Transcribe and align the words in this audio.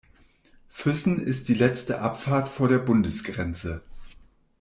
Füssen 0.71 1.19
ist 1.19 1.47
die 1.47 1.53
letzte 1.53 1.99
Abfahrt 2.01 2.49
vor 2.49 2.67
der 2.67 2.79
Bundesgrenze. 2.79 3.83